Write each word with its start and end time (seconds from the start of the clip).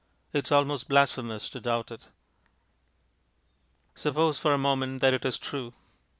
It 0.33 0.47
is 0.47 0.51
almost 0.51 0.87
blasphemous 0.89 1.47
to 1.51 1.59
doubt 1.59 1.91
it. 1.91 2.07
Suppose 3.93 4.39
for 4.39 4.51
a 4.51 4.57
moment 4.57 4.99
that 5.01 5.13
it 5.13 5.25
is 5.25 5.37
true. 5.37 5.75